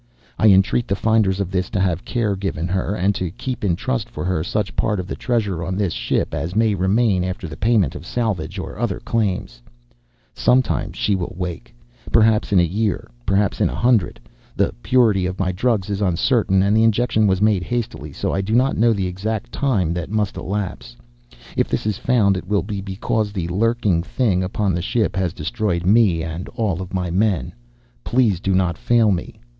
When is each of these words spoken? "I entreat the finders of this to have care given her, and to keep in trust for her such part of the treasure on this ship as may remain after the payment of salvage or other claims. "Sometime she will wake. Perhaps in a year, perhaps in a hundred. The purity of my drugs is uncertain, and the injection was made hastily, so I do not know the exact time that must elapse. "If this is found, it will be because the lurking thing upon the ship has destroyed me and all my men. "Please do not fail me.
"I 0.39 0.47
entreat 0.47 0.87
the 0.87 0.95
finders 0.95 1.39
of 1.39 1.51
this 1.51 1.69
to 1.69 1.79
have 1.79 2.03
care 2.03 2.35
given 2.35 2.67
her, 2.67 2.95
and 2.95 3.13
to 3.13 3.29
keep 3.29 3.63
in 3.63 3.75
trust 3.75 4.09
for 4.09 4.25
her 4.25 4.43
such 4.43 4.75
part 4.75 4.99
of 4.99 5.05
the 5.05 5.15
treasure 5.15 5.63
on 5.63 5.75
this 5.75 5.93
ship 5.93 6.33
as 6.33 6.55
may 6.55 6.73
remain 6.73 7.23
after 7.23 7.47
the 7.47 7.55
payment 7.55 7.93
of 7.93 8.03
salvage 8.03 8.57
or 8.57 8.79
other 8.79 8.99
claims. 8.99 9.61
"Sometime 10.33 10.91
she 10.91 11.13
will 11.15 11.35
wake. 11.37 11.75
Perhaps 12.11 12.51
in 12.51 12.59
a 12.59 12.63
year, 12.65 13.11
perhaps 13.27 13.61
in 13.61 13.69
a 13.69 13.75
hundred. 13.75 14.19
The 14.55 14.73
purity 14.81 15.27
of 15.27 15.37
my 15.37 15.51
drugs 15.51 15.87
is 15.87 16.01
uncertain, 16.01 16.63
and 16.63 16.75
the 16.75 16.83
injection 16.83 17.27
was 17.27 17.39
made 17.39 17.61
hastily, 17.61 18.11
so 18.11 18.33
I 18.33 18.41
do 18.41 18.55
not 18.55 18.75
know 18.75 18.93
the 18.93 19.05
exact 19.05 19.51
time 19.51 19.93
that 19.93 20.09
must 20.09 20.35
elapse. 20.35 20.97
"If 21.55 21.67
this 21.67 21.85
is 21.85 21.99
found, 21.99 22.35
it 22.37 22.47
will 22.47 22.63
be 22.63 22.81
because 22.81 23.31
the 23.33 23.47
lurking 23.49 24.01
thing 24.01 24.41
upon 24.41 24.73
the 24.73 24.81
ship 24.81 25.15
has 25.15 25.31
destroyed 25.31 25.85
me 25.85 26.23
and 26.23 26.49
all 26.55 26.87
my 26.91 27.11
men. 27.11 27.53
"Please 28.03 28.39
do 28.39 28.55
not 28.55 28.79
fail 28.79 29.11
me. 29.11 29.35